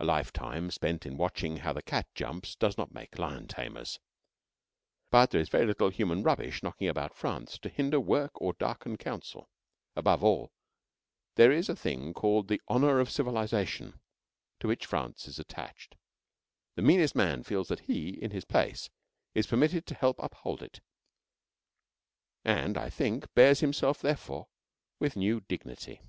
[0.00, 3.98] (A lifetime spent in watching how the cat jumps does not make lion tamers.)
[5.10, 8.96] But there is very little human rubbish knocking about France to hinder work or darken
[8.96, 9.50] counsel.
[9.94, 10.54] Above all,
[11.34, 14.00] there is a thing called the Honour of Civilization,
[14.60, 15.96] to which France is attached.
[16.76, 18.88] The meanest man feels that he, in his place,
[19.34, 20.80] is permitted to help uphold it,
[22.42, 24.48] and, I think, bears himself, therefore,
[24.98, 26.00] with new dignity.